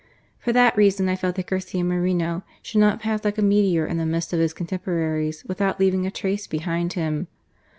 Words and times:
"For 0.43 0.51
that 0.51 0.75
reason 0.75 1.07
I 1.09 1.15
felt 1.15 1.35
that 1.35 1.45
Garcia 1.45 1.83
Moreno 1.83 2.41
should 2.63 2.79
not 2.81 2.99
pass 2.99 3.23
like 3.23 3.37
a 3.37 3.43
meteor 3.43 3.85
in 3.85 3.97
the 3.97 4.05
midst 4.07 4.33
of 4.33 4.39
his 4.39 4.51
cotemporaries 4.51 5.45
without 5.45 5.79
leaving 5.79 6.07
a 6.07 6.09
trace 6.09 6.47
behind 6.47 6.93
him. 6.93 7.27